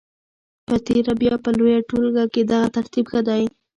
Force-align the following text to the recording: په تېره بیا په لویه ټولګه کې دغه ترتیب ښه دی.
په 0.67 0.75
تېره 0.87 1.13
بیا 1.21 1.33
په 1.43 1.49
لویه 1.57 1.79
ټولګه 1.89 2.25
کې 2.33 2.41
دغه 2.51 2.67
ترتیب 2.75 3.05
ښه 3.11 3.21
دی. 3.27 3.43